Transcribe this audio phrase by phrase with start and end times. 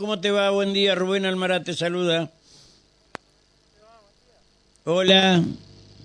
[0.00, 0.48] ¿Cómo te va?
[0.48, 2.30] Buen día, Rubén Almará te saluda.
[4.84, 5.44] Hola.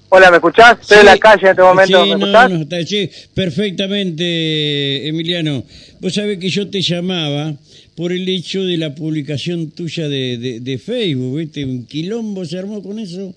[0.09, 0.77] Hola, ¿me escuchás?
[0.81, 2.03] Estoy en la calle en este momento.
[2.03, 2.51] Sí, ¿Me no, escuchás?
[2.51, 5.63] no, está, sí, perfectamente, Emiliano.
[6.01, 7.53] Vos sabés que yo te llamaba
[7.95, 11.63] por el hecho de la publicación tuya de, de, de Facebook, ¿viste?
[11.63, 13.33] Un quilombo se armó con eso.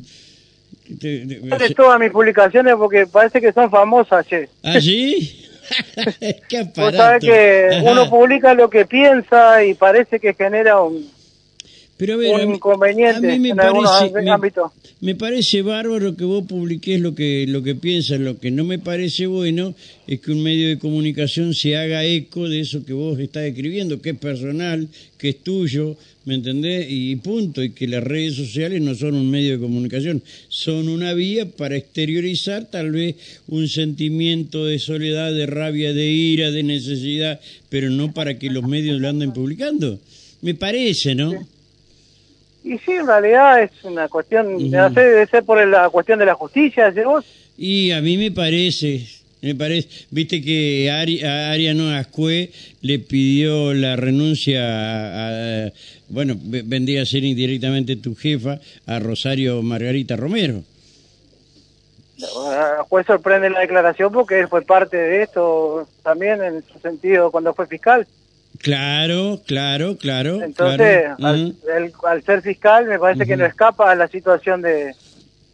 [0.99, 4.49] Te- te- de todas mis publicaciones porque parece que son famosas, che.
[4.65, 5.45] ¿Ah, sí?
[6.49, 6.97] Qué Vos aparato.
[6.97, 7.91] sabés que Ajá.
[7.93, 11.11] uno publica lo que piensa y parece que genera un,
[11.99, 12.53] Pero a ver, a mí-
[13.17, 13.21] a
[13.57, 13.83] parece.
[15.01, 18.79] Me parece bárbaro que vos publiques lo que lo que piensas, lo que no me
[18.79, 19.75] parece bueno
[20.07, 24.01] es que un medio de comunicación se haga eco de eso que vos estás escribiendo,
[24.01, 24.89] que es personal,
[25.19, 26.87] que es tuyo, ¿me entendés?
[26.89, 31.15] Y punto, y que las redes sociales no son un medio de comunicación, son una
[31.15, 33.17] vía para exteriorizar tal vez
[33.49, 38.63] un sentimiento de soledad, de rabia, de ira, de necesidad, pero no para que los
[38.65, 39.99] medios lo anden publicando.
[40.43, 41.33] Me parece, ¿no?
[42.65, 46.27] Y sí, en realidad es una cuestión, no sé, debe ser por la cuestión de
[46.27, 47.25] la justicia, ¿sí vos?
[47.57, 49.07] Y a mí me parece,
[49.41, 52.51] me parece, viste que Ari, a Ariano Ascue
[52.83, 55.73] le pidió la renuncia a, a-
[56.09, 60.63] bueno, ve- vendría a ser indirectamente tu jefa, a Rosario Margarita Romero.
[62.21, 67.31] A juez sorprende la declaración porque él fue parte de esto también en su sentido
[67.31, 68.07] cuando fue fiscal.
[68.59, 70.43] Claro, claro, claro.
[70.43, 71.53] Entonces, claro.
[72.07, 74.95] al, ser fiscal, me parece que no escapa a la situación de,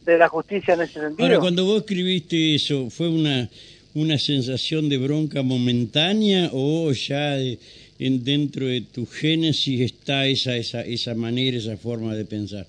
[0.06, 1.26] de la justicia en ese sentido.
[1.26, 3.48] Ahora, cuando vos escribiste eso, ¿fue una,
[3.94, 7.58] una sensación de bronca momentánea o ya de-
[7.98, 12.66] en, dentro de tu génesis está esa, esa, esa manera, esa forma de pensar?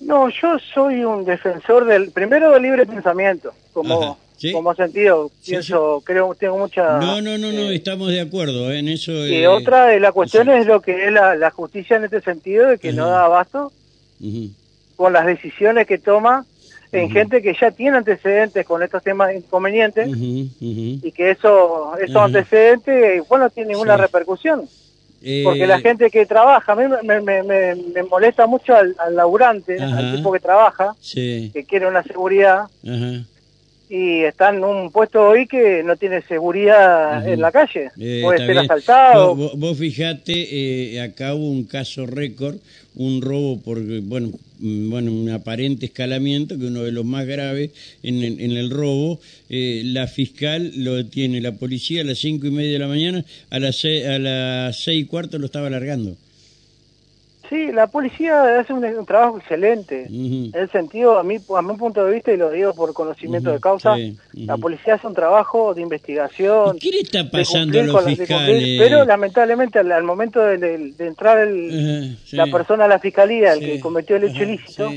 [0.00, 4.52] No, yo soy un defensor del, primero del libre pensamiento, como, Ajá, ¿sí?
[4.52, 5.30] como sentido.
[5.40, 6.98] Sí, Pienso, creo, tengo mucha...
[6.98, 8.78] No, no, no, no, eh, estamos de acuerdo ¿eh?
[8.78, 9.12] en eso.
[9.26, 12.20] y eh, otra de las cuestiones es lo que es la, la justicia en este
[12.20, 13.72] sentido, de que no da abasto
[14.96, 16.44] con las decisiones que toma
[16.92, 23.16] en gente que ya tiene antecedentes con estos temas inconvenientes y que eso, esos antecedentes,
[23.16, 24.68] igual no tienen ninguna repercusión.
[25.26, 28.94] Eh, Porque la gente que trabaja, a mí me, me, me, me molesta mucho al,
[28.98, 29.96] al laburante, Ajá.
[29.96, 33.24] al tipo que trabaja, que quiere una seguridad ajá.
[33.94, 37.90] Y está en un puesto hoy que no tiene seguridad en la calle.
[38.00, 39.36] Eh, Puede ser asaltado.
[39.36, 40.32] Vos, vos- fijate,
[40.96, 42.56] eh, acá hubo un caso récord,
[42.96, 47.70] un robo por, bueno, mm, bueno, un aparente escalamiento, que uno de los más graves
[48.02, 49.20] en el, en el robo.
[49.48, 53.24] Eh, la fiscal lo detiene, la policía a las cinco y media de la mañana,
[53.50, 56.16] a las seis, a las seis y cuarto lo estaba largando.
[57.50, 60.06] Sí, la policía hace un, un trabajo excelente.
[60.08, 63.50] En el sentido, a mí, a mi punto de vista, y lo digo por conocimiento
[63.52, 66.76] de causa, sí, la policía hace un trabajo de investigación.
[66.76, 68.80] ¿Y qué le está pasando a los la- fiscales?
[68.80, 72.36] pero lamentablemente al, al momento de, de- de entrar el- sí.
[72.36, 74.92] la persona a la fiscalía, el Sí, que cometió el hecho ilícito,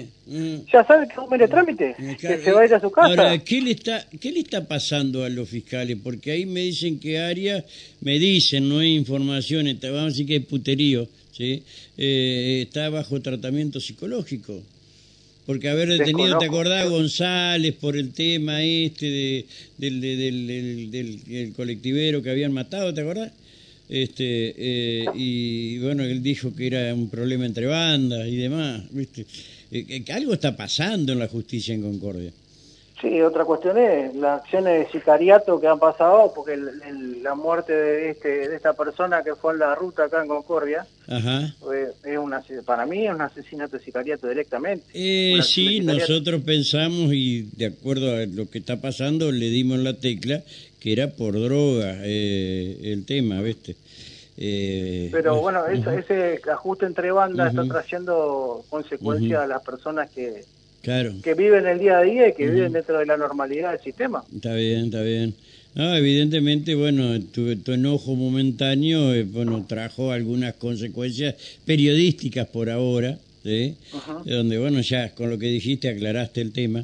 [0.72, 3.08] ya sabe que es un mero trámite, que se va a ir a su casa.
[3.10, 5.98] Ahora, ¿qué le está, qué le está pasando a los fiscales?
[6.04, 7.64] Porque ahí me dicen que Arias,
[8.02, 11.64] me dicen, no hay información, vamos a decir que hay puterío, ¿sí?
[11.98, 14.62] Eh, está bajo tratamiento psicológico.
[15.46, 19.46] Porque haber detenido, ¿te acordás, González, por el tema este de,
[19.78, 23.32] del, de- del, del- colectivero que habían matado, ¿te acordás?
[23.88, 29.26] Este, eh, y bueno, él dijo que era un problema entre bandas y demás, ¿viste?
[29.72, 32.32] Eh, que algo está pasando en la justicia en Concordia.
[33.02, 37.36] Sí, otra cuestión es las acciones de sicariato que han pasado, porque el- el- la
[37.36, 41.54] muerte de este de esta persona que fue en la ruta acá en Concordia, Ajá.
[41.60, 44.84] fue- es una, para mí es un asesinato de sicariato directamente.
[44.96, 49.94] Eh, sí, nosotros pensamos y de acuerdo a lo que está pasando le dimos la
[49.94, 50.42] tecla
[50.80, 53.76] que era por droga eh, el tema, ¿viste?
[54.38, 60.44] Eh, Pero bueno, eso- ese ajuste entre bandas está trayendo consecuencias a las personas que,
[60.82, 62.54] Claro, que viven el día a día y que Ujú.
[62.54, 64.24] viven dentro de la normalidad del sistema.
[64.34, 65.36] está bien, está bien.
[65.76, 71.36] No, evidentemente, bueno, tu, tu enojo momentáneo, eh, bueno, trajo algunas consecuencias
[71.66, 73.76] periodísticas por ahora, ¿sí?
[74.26, 76.84] Donde, bueno, ya con lo que dijiste aclaraste el tema.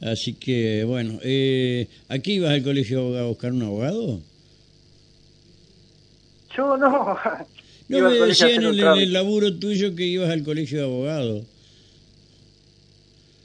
[0.00, 4.20] Así que, bueno, eh, ¿aquí ibas al colegio a buscar un abogado?
[6.56, 7.18] Yo no.
[7.88, 11.44] No me decían en el, laburo tuyo que ibas al colegio de abogado.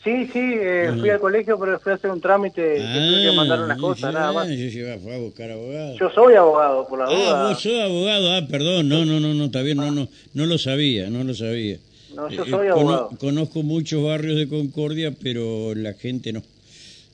[0.06, 3.32] Sí, sí, eh, fui al colegio, pero fui a hacer un trámite que tuve que
[3.36, 4.48] mandar unas Ah, cosas, sí, nada ah, más.
[4.50, 5.98] Yo llevaba, fue a buscar abogado.
[5.98, 7.48] Yo soy abogado, por la ah, duda.
[7.50, 8.32] vos sos abogado.
[8.34, 8.88] Ah, perdón.
[8.88, 9.78] No, no, no, no, está bien.
[9.78, 11.78] No, no, no lo sabía, no lo sabía.
[12.16, 13.10] No, yo Eh, soy cono- abogado.
[13.18, 16.44] conozco muchos barrios de Concordia, pero la gente no.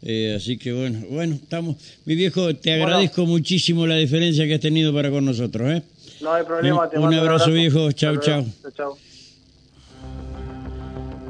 [0.03, 1.77] Eh, así que bueno, bueno, estamos.
[2.05, 2.85] Mi viejo, te Bueno.
[2.87, 5.81] agradezco muchísimo la diferencia que has tenido para con nosotros, ¿eh?
[6.19, 6.89] No hay problema.
[6.93, 7.89] Un, un abrazo, viejo.
[7.93, 8.45] Chau, chau.
[8.75, 8.97] Chau.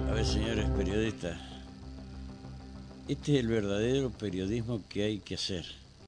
[0.09, 1.37] A ver, señores periodistas,
[3.07, 5.80] este es el verdadero periodismo que hay que hacer